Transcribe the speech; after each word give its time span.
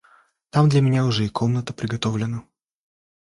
Там 0.49 0.67
для 0.69 0.81
меня 0.81 1.05
уже 1.05 1.25
и 1.25 1.29
комната 1.29 1.73
приготовлена. 1.75 2.43